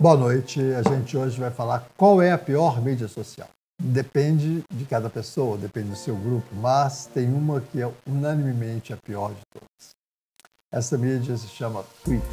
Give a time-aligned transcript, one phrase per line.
[0.00, 0.60] Boa noite.
[0.60, 3.48] A gente hoje vai falar qual é a pior mídia social.
[3.80, 8.96] Depende de cada pessoa, depende do seu grupo, mas tem uma que é unanimemente a
[8.96, 9.94] pior de todas.
[10.72, 12.28] Essa mídia se chama Twitter.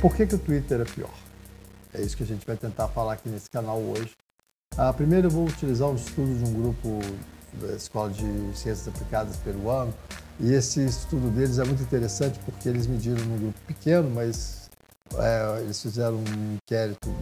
[0.00, 1.14] Por que, que o Twitter é pior?
[1.92, 4.12] É isso que a gente vai tentar falar aqui nesse canal hoje.
[4.76, 7.00] Ah, primeiro eu vou utilizar um estudo de um grupo
[7.56, 8.24] da Escola de
[8.56, 9.92] Ciências Aplicadas peruano
[10.38, 14.70] e esse estudo deles é muito interessante porque eles mediram num grupo pequeno, mas
[15.16, 17.14] é, eles fizeram um inquérito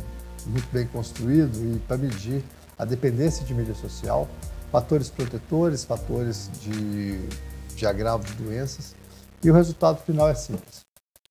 [0.47, 2.45] muito bem construído e para medir
[2.79, 4.29] a dependência de mídia social,
[4.71, 7.19] fatores protetores, fatores de,
[7.75, 8.95] de agravo de doenças
[9.43, 10.81] e o resultado final é simples.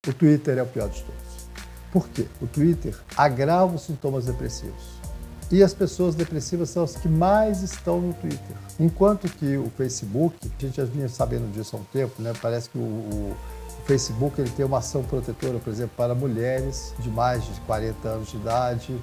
[0.08, 1.48] O Twitter é o pior de todos.
[1.92, 2.28] Por quê?
[2.42, 4.98] O Twitter agrava os sintomas depressivos
[5.52, 8.56] e as pessoas depressivas são as que mais estão no Twitter.
[8.80, 12.34] Enquanto que o Facebook, a gente já vinha sabendo disso há um tempo, né?
[12.42, 13.36] parece que o, o,
[13.86, 18.30] Facebook ele tem uma ação protetora, por exemplo, para mulheres de mais de 40 anos
[18.30, 19.02] de idade,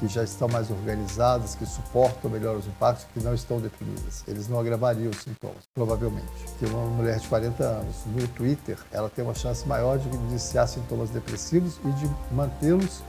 [0.00, 4.24] que já estão mais organizadas, que suportam melhor os impactos, que não estão deprimidas.
[4.26, 6.26] Eles não agravariam os sintomas, provavelmente.
[6.58, 10.66] Que uma mulher de 40 anos no Twitter, ela tem uma chance maior de iniciar
[10.66, 13.04] sintomas depressivos e de mantê-los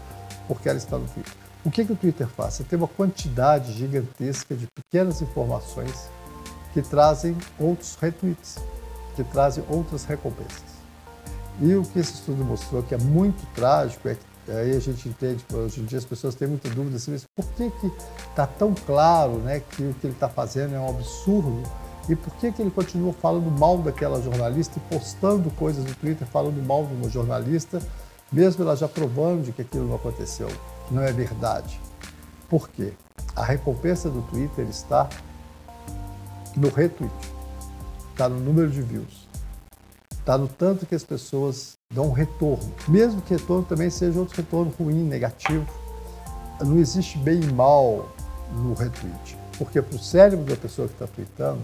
[0.48, 1.45] porque ela está no Twitter.
[1.66, 2.54] O que, que o Twitter faz?
[2.54, 6.12] Você tem uma quantidade gigantesca de pequenas informações
[6.72, 8.58] que trazem outros retweets,
[9.16, 10.76] que trazem outras recompensas.
[11.60, 15.10] E o que esse estudo mostrou que é muito trágico é que aí a gente
[15.10, 17.72] entende, hoje em dia as pessoas têm muita dúvida assim, por que
[18.30, 21.64] está tão claro né, que o que ele está fazendo é um absurdo
[22.08, 26.28] e por que, que ele continua falando mal daquela jornalista e postando coisas no Twitter
[26.28, 27.82] falando mal de uma jornalista,
[28.32, 30.48] mesmo ela já provando de que aquilo não aconteceu
[30.92, 31.80] não é verdade.
[32.50, 32.94] Por quê?
[33.36, 35.10] A recompensa do Twitter está
[36.56, 37.14] no retweet,
[38.12, 39.28] está no número de views,
[40.12, 42.74] está no tanto que as pessoas dão retorno.
[42.88, 45.66] Mesmo que retorno também seja outro retorno ruim, negativo.
[46.62, 48.10] Não existe bem e mal
[48.54, 49.38] no retweet.
[49.58, 51.62] Porque para o cérebro da pessoa que está tweetando,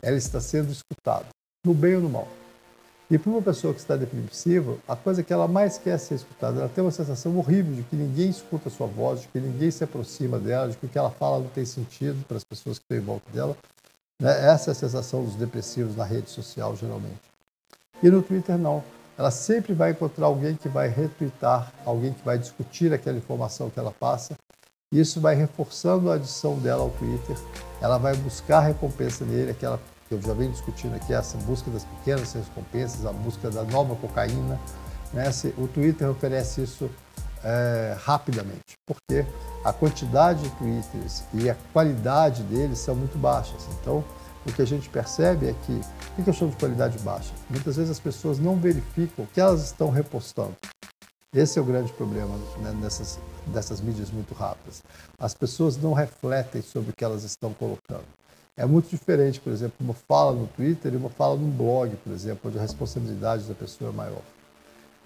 [0.00, 1.26] ela está sendo escutada,
[1.66, 2.28] no bem ou no mal.
[3.10, 6.60] E para uma pessoa que está depressiva, a coisa que ela mais quer ser escutada,
[6.60, 9.70] ela tem uma sensação horrível de que ninguém escuta a sua voz, de que ninguém
[9.70, 12.78] se aproxima dela, de que o que ela fala não tem sentido para as pessoas
[12.78, 13.56] que estão em volta dela.
[14.20, 14.30] Né?
[14.50, 17.20] Essa é a sensação dos depressivos na rede social, geralmente.
[18.02, 18.84] E no Twitter, não.
[19.16, 23.78] Ela sempre vai encontrar alguém que vai retweetar, alguém que vai discutir aquela informação que
[23.78, 24.36] ela passa.
[24.92, 27.36] Isso vai reforçando a adição dela ao Twitter.
[27.80, 31.84] Ela vai buscar recompensa nele, aquela que eu já venho discutindo aqui, essa busca das
[31.84, 34.58] pequenas recompensas, a busca da nova cocaína.
[35.12, 35.24] Né?
[35.56, 36.90] O Twitter oferece isso
[37.44, 39.26] é, rapidamente, porque
[39.64, 43.66] a quantidade de twitters e a qualidade deles são muito baixas.
[43.80, 44.04] Então,
[44.46, 45.80] o que a gente percebe é que,
[46.18, 47.32] o que eu chamo de qualidade baixa?
[47.50, 50.56] Muitas vezes as pessoas não verificam o que elas estão repostando.
[51.34, 52.74] Esse é o grande problema né,
[53.46, 54.82] dessas mídias muito rápidas.
[55.18, 58.06] As pessoas não refletem sobre o que elas estão colocando.
[58.58, 62.12] É muito diferente, por exemplo, uma fala no Twitter e uma fala num blog, por
[62.12, 64.22] exemplo, onde a responsabilidade da pessoa é maior.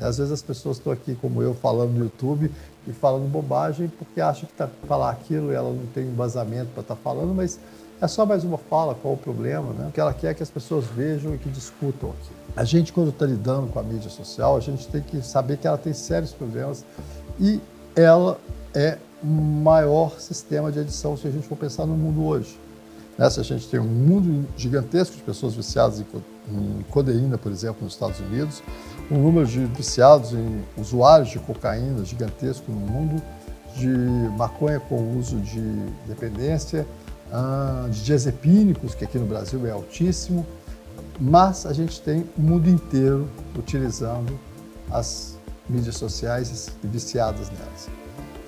[0.01, 2.51] E às vezes as pessoas estão aqui, como eu, falando no YouTube
[2.89, 6.81] e falando bobagem porque acham que está falar aquilo e ela não tem embasamento para
[6.81, 7.61] estar tá falando, mas
[8.01, 9.89] é só mais uma fala, qual o problema, né?
[9.89, 12.33] O que ela quer é que as pessoas vejam e que discutam aqui.
[12.57, 15.67] A gente, quando está lidando com a mídia social, a gente tem que saber que
[15.67, 16.87] ela tem sérios problemas
[17.39, 17.61] e
[17.95, 18.39] ela
[18.75, 22.59] é o maior sistema de edição se a gente for pensar no mundo hoje.
[23.19, 27.93] Nessa a gente tem um mundo gigantesco de pessoas viciadas em codeína, por exemplo, nos
[27.93, 28.63] Estados Unidos,
[29.11, 33.23] um número de viciados em usuários de cocaína gigantesco no mundo,
[33.77, 33.89] de
[34.37, 35.61] maconha com uso de
[36.07, 36.87] dependência,
[37.31, 40.47] ah, de diazepínicos, que aqui no Brasil é altíssimo,
[41.21, 44.39] mas a gente tem o mundo inteiro utilizando
[44.91, 45.37] as
[45.69, 48.02] mídias sociais e viciadas nelas.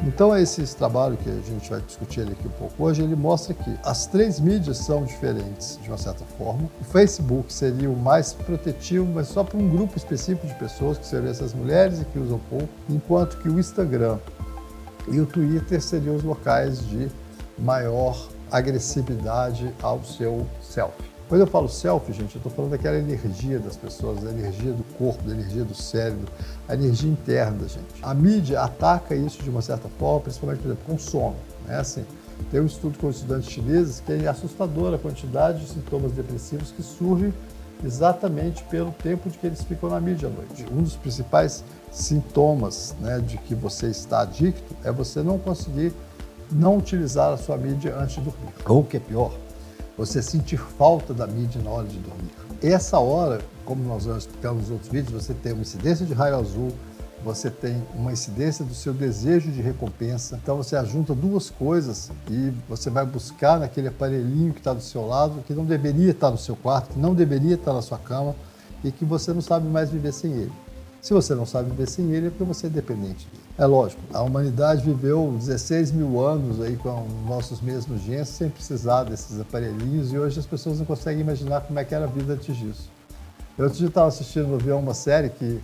[0.07, 3.75] Então, esse trabalho que a gente vai discutir aqui um pouco hoje, ele mostra que
[3.83, 6.69] as três mídias são diferentes, de uma certa forma.
[6.79, 11.07] O Facebook seria o mais protetivo, mas só para um grupo específico de pessoas, que
[11.07, 14.19] seriam essas mulheres e que usam pouco, enquanto que o Instagram
[15.09, 17.09] e o Twitter seriam os locais de
[17.59, 21.14] maior agressividade ao seu selfie.
[21.29, 24.85] Quando eu falo selfie, gente, eu estou falando daquela energia das pessoas, da energia do
[24.99, 26.27] corpo, da energia do cérebro,
[26.69, 27.87] a energia interna da gente.
[28.03, 31.37] A mídia ataca isso de uma certa forma, principalmente, por exemplo, com sono.
[31.67, 31.77] Né?
[31.79, 32.05] Assim,
[32.51, 36.83] tem um estudo com estudantes chineses que é assustadora a quantidade de sintomas depressivos que
[36.83, 37.33] surgem
[37.83, 40.67] exatamente pelo tempo de que eles ficam na mídia à noite.
[40.71, 45.93] Um dos principais sintomas né, de que você está adicto é você não conseguir
[46.53, 48.53] não utilizar a sua mídia antes de dormir.
[48.67, 49.33] Ou o que é pior,
[49.97, 52.31] você sentir falta da mídia na hora de dormir.
[52.63, 56.37] Essa hora, como nós já explicamos nos outros vídeos, você tem uma incidência de raio
[56.37, 56.73] azul,
[57.25, 60.39] você tem uma incidência do seu desejo de recompensa.
[60.43, 65.07] Então você ajunta duas coisas e você vai buscar naquele aparelhinho que está do seu
[65.07, 68.35] lado, que não deveria estar no seu quarto, que não deveria estar na sua cama
[68.83, 70.53] e que você não sabe mais viver sem ele.
[71.01, 73.44] Se você não sabe viver sem ele, é porque você é dependente dele.
[73.57, 79.05] É lógico, a humanidade viveu 16 mil anos aí com nossos mesmos genes sem precisar
[79.05, 82.33] desses aparelhinhos e hoje as pessoas não conseguem imaginar como é que era a vida
[82.33, 82.91] antes disso.
[83.57, 85.61] Eu estava assistindo no uma série que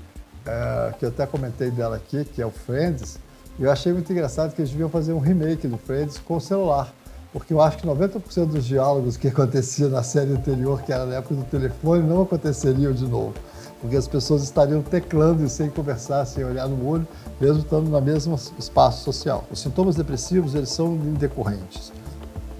[0.47, 3.19] é, que eu até comentei dela aqui, que é o Friends,
[3.59, 6.41] e eu achei muito engraçado que eles deviam fazer um remake do Friends com o
[6.41, 6.93] celular.
[7.33, 11.17] Porque eu acho que 90% dos diálogos que acontecia na série anterior, que era na
[11.17, 13.35] época do telefone, não aconteceriam de novo.
[13.81, 17.09] Porque as pessoas estariam teclando e sem conversar, sem olhar no olho,
[17.41, 19.45] mesmo estando no mesmo espaço social.
[19.51, 21.91] Os sintomas depressivos, eles são decorrentes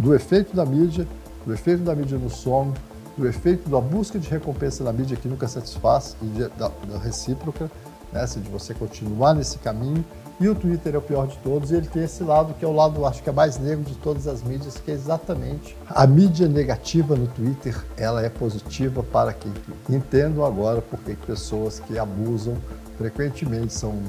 [0.01, 1.07] do efeito da mídia,
[1.45, 2.73] do efeito da mídia no sono,
[3.19, 6.99] do efeito da busca de recompensa da mídia que nunca satisfaz e de, da, da,
[6.99, 7.71] recíproca,
[8.11, 10.03] né, de você continuar nesse caminho.
[10.41, 12.69] E o Twitter é o pior de todos, e ele tem esse lado que é
[12.69, 16.07] o lado, acho que é mais negro de todas as mídias, que é exatamente a
[16.07, 19.53] mídia negativa no Twitter, ela é positiva para quem
[19.91, 22.57] entendo agora porque pessoas que abusam
[22.97, 24.01] frequentemente são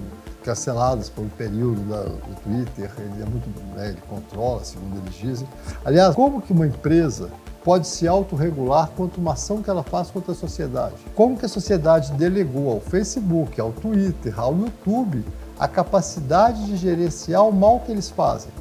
[0.41, 5.15] canceladas por um período da, do Twitter, ele é muito, né, ele controla, segundo eles
[5.15, 5.47] dizem.
[5.83, 7.29] Aliás, como que uma empresa
[7.61, 10.95] pode se autorregular quanto uma ação que ela faz contra a sociedade.
[11.13, 15.23] Como que a sociedade delegou ao Facebook, ao Twitter, ao YouTube
[15.61, 18.51] a capacidade de gerenciar o mal que eles fazem?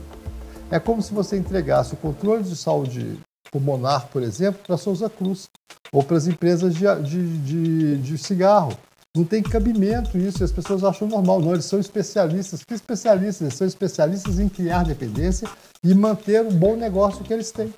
[0.70, 3.19] É como se você entregasse o controle de saúde
[3.50, 5.49] pulmonar, por exemplo, para a Souza Cruz
[5.91, 8.76] ou para as empresas de, de, de, de cigarro.
[9.17, 11.41] Não tem cabimento isso, e as pessoas acham normal.
[11.41, 12.62] Não, eles são especialistas.
[12.62, 13.41] Que especialistas?
[13.41, 15.49] Eles são especialistas em criar dependência
[15.82, 17.73] e manter o bom negócio que eles têm.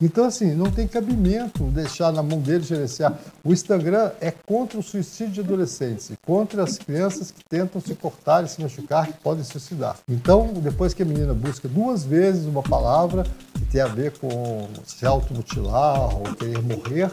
[0.00, 3.18] Então, assim, não tem cabimento deixar na mão dele gerenciar.
[3.44, 8.44] O Instagram é contra o suicídio de adolescentes contra as crianças que tentam se cortar
[8.44, 9.96] e se machucar, que podem suicidar.
[10.08, 13.24] Então, depois que a menina busca duas vezes uma palavra
[13.54, 17.10] que tem a ver com se automutilar ou querer morrer,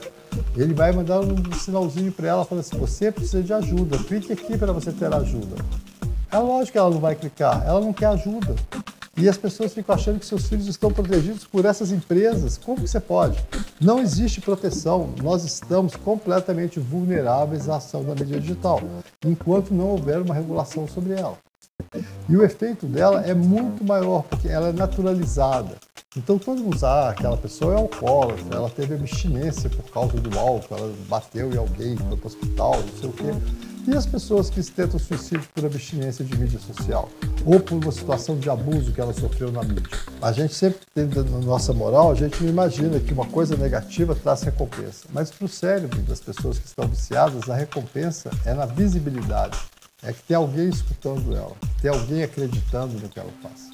[0.56, 4.58] ele vai mandar um sinalzinho para ela, falando assim, você precisa de ajuda, clique aqui
[4.58, 5.56] para você ter ajuda.
[6.32, 8.56] É lógico que ela não vai clicar, ela não quer ajuda.
[9.18, 12.56] E as pessoas ficam achando que seus filhos estão protegidos por essas empresas.
[12.58, 13.44] Como que você pode?
[13.82, 15.10] Não existe proteção.
[15.24, 18.80] Nós estamos completamente vulneráveis à ação da mídia digital,
[19.26, 21.38] enquanto não houver uma regulação sobre ela.
[22.30, 25.76] E o efeito dela é muito maior, porque ela é naturalizada.
[26.16, 30.76] Então, todo mundo ah, aquela pessoa é alcoólatra, ela teve abstinência por causa do álcool,
[30.76, 33.77] ela bateu em alguém, foi para o hospital, não sei o quê.
[33.88, 37.08] E as pessoas que tentam suicídio por abstinência de mídia social
[37.46, 39.98] ou por uma situação de abuso que ela sofreu na mídia?
[40.22, 44.14] A gente sempre tem na nossa moral, a gente não imagina que uma coisa negativa
[44.14, 45.08] traz recompensa.
[45.14, 49.58] Mas para o cérebro das pessoas que estão viciadas, a recompensa é na visibilidade.
[50.04, 53.70] É que tem alguém escutando ela, tem alguém acreditando no que ela faz.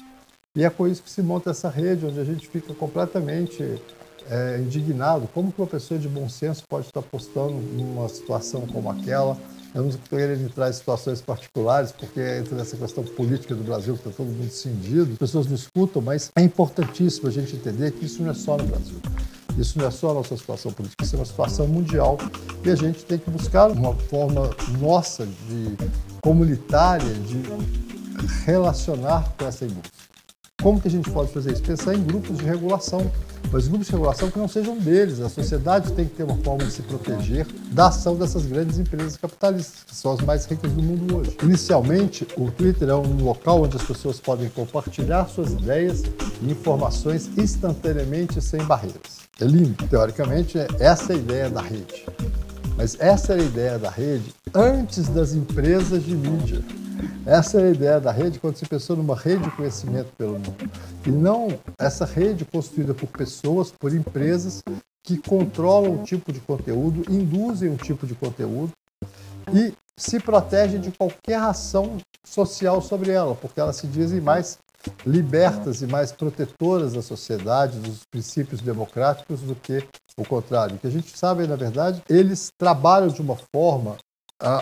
[0.54, 3.82] E é por isso que se monta essa rede, onde a gente fica completamente
[4.30, 5.28] é, indignado.
[5.32, 9.36] Como uma pessoa de bom senso pode estar postando numa situação como aquela?
[9.74, 14.08] Eu não querendo entrar em situações particulares, porque entra nessa questão política do Brasil, que
[14.08, 18.04] está todo mundo cindido, as pessoas não escutam, mas é importantíssimo a gente entender que
[18.04, 19.00] isso não é só no Brasil.
[19.58, 22.18] Isso não é só a nossa situação política, isso é uma situação mundial
[22.64, 24.50] e a gente tem que buscar uma forma
[24.80, 25.76] nossa de
[26.22, 27.40] comunitária de
[28.44, 30.03] relacionar com essa indústria.
[30.64, 31.62] Como que a gente pode fazer isso?
[31.62, 33.12] Pensar em grupos de regulação,
[33.52, 35.20] mas grupos de regulação que não sejam deles.
[35.20, 39.14] A sociedade tem que ter uma forma de se proteger da ação dessas grandes empresas
[39.18, 41.36] capitalistas, que são as mais ricas do mundo hoje.
[41.42, 46.02] Inicialmente, o Twitter é um local onde as pessoas podem compartilhar suas ideias
[46.40, 49.28] e informações instantaneamente sem barreiras.
[49.38, 49.86] É lindo.
[49.86, 52.06] Teoricamente, essa é a ideia da rede.
[52.74, 56.64] Mas essa era a ideia da rede antes das empresas de mídia.
[57.26, 60.70] Essa é a ideia da rede quando se pensou numa rede de conhecimento pelo mundo.
[61.06, 64.62] E não essa rede construída por pessoas, por empresas
[65.02, 68.72] que controlam um tipo de conteúdo, induzem um tipo de conteúdo
[69.52, 74.58] e se protegem de qualquer ação social sobre ela, porque elas se dizem mais
[75.06, 80.76] libertas e mais protetoras da sociedade, dos princípios democráticos, do que o contrário.
[80.76, 83.96] O que a gente sabe, na verdade, eles trabalham de uma forma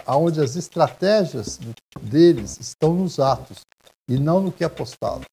[0.06, 1.58] aonde as estratégias
[2.00, 3.60] deles estão nos atos
[4.08, 5.24] e não no que é postado.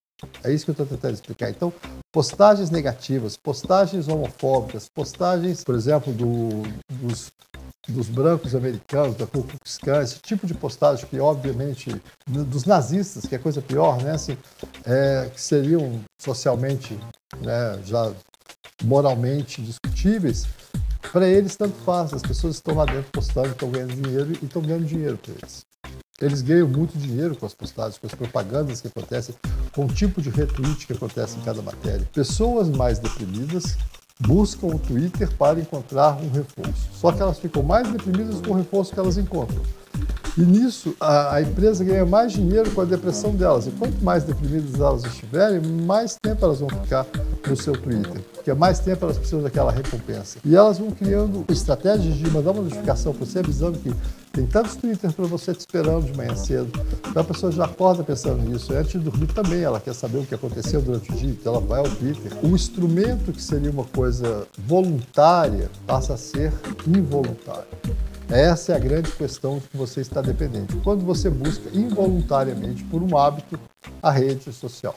[0.43, 1.49] É isso que eu estou tentando explicar.
[1.49, 1.71] Então,
[2.11, 7.31] postagens negativas, postagens homofóbicas, postagens, por exemplo, do, dos,
[7.87, 13.25] dos brancos americanos, da Ku Klux Klan, esse tipo de postagem que, obviamente, dos nazistas,
[13.25, 14.11] que é coisa pior, né?
[14.11, 14.37] Assim,
[14.85, 16.99] é, que seriam socialmente
[17.37, 18.11] né, já
[18.83, 20.45] moralmente discutíveis,
[21.11, 22.13] para eles tanto faz.
[22.13, 25.65] As pessoas estão lá dentro postando, estão ganhando dinheiro e estão ganhando dinheiro para eles.
[26.21, 29.33] Eles ganham muito dinheiro com as postagens, com as propagandas que acontecem,
[29.73, 32.05] com o tipo de retweet que acontece em cada matéria.
[32.13, 33.77] Pessoas mais deprimidas
[34.19, 36.89] buscam o Twitter para encontrar um reforço.
[36.93, 39.61] Só que elas ficam mais deprimidas com o reforço que elas encontram.
[40.37, 43.67] E nisso, a, a, empresa ganha mais dinheiro com a depressão delas.
[43.67, 47.05] E quanto mais deprimidas elas estiverem, mais tempo elas vão ficar
[47.49, 48.21] no seu Twitter.
[48.33, 50.39] Porque mais tempo elas precisam daquela recompensa.
[50.45, 53.93] E elas vão criando estratégias de mandar uma notificação para você avisando que
[54.31, 56.71] tem tantos Twitter para você te esperando de manhã cedo.
[57.09, 58.71] Então a pessoa já acorda pensando nisso.
[58.71, 61.55] E antes de dormir também, ela quer saber o que aconteceu durante o dia, então
[61.55, 62.31] ela vai ao Twitter.
[62.43, 66.53] O instrumento que seria uma coisa voluntária passa a ser
[66.87, 67.67] involuntário.
[68.29, 70.75] Essa é a grande questão que você está dependente.
[70.83, 73.59] Quando você busca involuntariamente, por um hábito,
[74.03, 74.95] a rede social.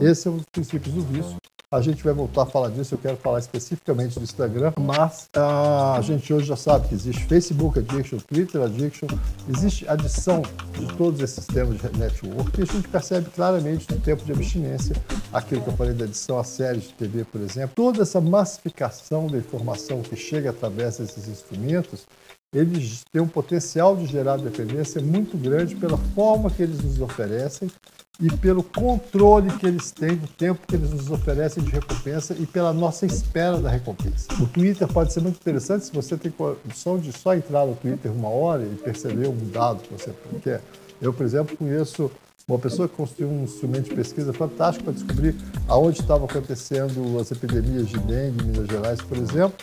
[0.00, 1.36] Esse é um dos princípios do vício.
[1.70, 5.96] A gente vai voltar a falar disso, eu quero falar especificamente do Instagram, mas uh,
[5.96, 9.08] a gente hoje já sabe que existe Facebook Addiction, Twitter Addiction,
[9.48, 10.42] existe adição
[10.78, 14.94] de todos esses temas de network e a gente percebe claramente no tempo de abstinência,
[15.32, 19.26] aquilo que eu falei da adição a séries de TV, por exemplo, toda essa massificação
[19.26, 22.06] da informação que chega através desses instrumentos
[22.54, 27.68] eles têm um potencial de gerar dependência muito grande pela forma que eles nos oferecem
[28.20, 32.46] e pelo controle que eles têm do tempo que eles nos oferecem de recompensa e
[32.46, 34.28] pela nossa espera da recompensa.
[34.40, 38.12] O Twitter pode ser muito interessante se você tem condição de só entrar no Twitter
[38.12, 40.60] uma hora e perceber um dado que você quer.
[41.02, 42.08] Eu, por exemplo, conheço
[42.46, 45.34] uma pessoa que construiu um instrumento de pesquisa fantástico para descobrir
[45.66, 49.56] aonde estavam acontecendo as epidemias de dengue em Minas Gerais, por exemplo,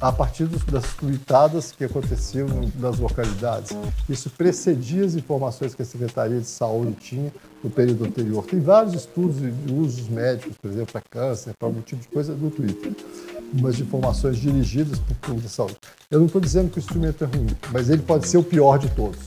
[0.00, 2.46] a partir das tuitadas que aconteciam
[2.78, 3.76] nas localidades.
[4.08, 8.44] Isso precedia as informações que a Secretaria de Saúde tinha no período anterior.
[8.44, 12.34] Tem vários estudos de usos médicos, por exemplo, para câncer, para algum tipo de coisa
[12.34, 12.92] no Twitter.
[13.52, 15.76] Umas informações dirigidas para o público de saúde.
[16.10, 18.78] Eu não estou dizendo que o instrumento é ruim, mas ele pode ser o pior
[18.78, 19.18] de todos.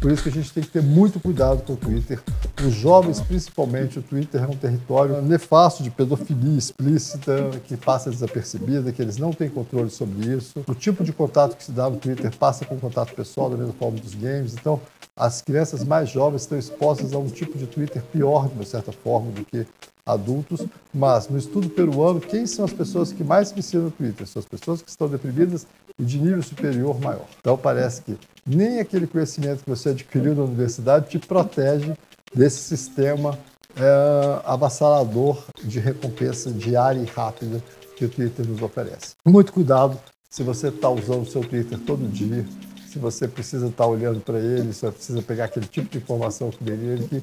[0.00, 2.20] Por isso que a gente tem que ter muito cuidado com o Twitter.
[2.64, 8.92] Os jovens, principalmente, o Twitter é um território nefasto de pedofilia explícita, que passa desapercebida,
[8.92, 10.62] que eles não têm controle sobre isso.
[10.68, 13.72] O tipo de contato que se dá no Twitter passa com contato pessoal, da mesma
[13.72, 14.54] forma dos games.
[14.54, 14.80] Então,
[15.16, 18.92] as crianças mais jovens estão expostas a um tipo de Twitter pior, de uma certa
[18.92, 19.66] forma, do que
[20.06, 20.64] adultos,
[20.94, 24.26] mas no estudo peruano, quem são as pessoas que mais viciam no Twitter?
[24.26, 25.66] São as pessoas que estão deprimidas
[25.98, 27.26] e de nível superior maior.
[27.40, 31.94] Então parece que nem aquele conhecimento que você adquiriu na universidade te protege
[32.34, 33.38] desse sistema
[33.76, 37.62] é, avassalador de recompensa diária e rápida
[37.96, 39.14] que o Twitter nos oferece.
[39.26, 39.98] Muito cuidado
[40.30, 42.44] se você está usando o seu Twitter todo dia,
[42.88, 45.98] se você precisa estar tá olhando para ele, se você precisa pegar aquele tipo de
[45.98, 47.22] informação que nele, que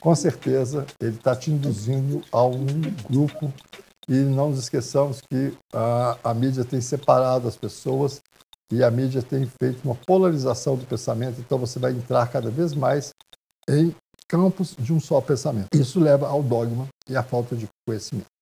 [0.00, 2.66] com certeza ele está te induzindo a um
[3.08, 3.52] grupo
[4.08, 8.22] e não nos esqueçamos que a, a mídia tem separado as pessoas
[8.72, 12.74] e a mídia tem feito uma polarização do pensamento, então você vai entrar cada vez
[12.74, 13.10] mais
[13.68, 13.94] em
[14.28, 15.68] campos de um só pensamento.
[15.74, 18.28] Isso leva ao dogma e à falta de conhecimento.